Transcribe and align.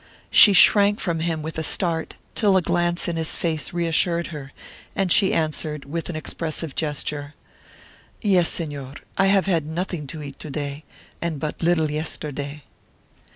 She 0.31 0.53
shrank 0.53 0.99
from 0.99 1.19
him 1.19 1.43
with 1.43 1.59
a 1.59 1.63
start 1.63 2.15
till 2.33 2.57
a 2.57 2.61
glance 2.63 3.07
in 3.07 3.17
his 3.17 3.35
face 3.35 3.71
reassured 3.71 4.29
her, 4.29 4.51
and 4.95 5.11
she 5.11 5.31
answered, 5.31 5.85
with 5.85 6.09
an 6.09 6.15
expressive 6.15 6.73
gesture, 6.73 7.35
"Yes, 8.19 8.49
Señor; 8.49 8.97
I 9.15 9.27
have 9.27 9.45
had 9.45 9.67
nothing 9.67 10.07
to 10.07 10.23
eat 10.23 10.39
to 10.39 10.49
day, 10.49 10.85
and 11.21 11.39
but 11.39 11.61
little 11.61 11.91
yesterday." 11.91 12.63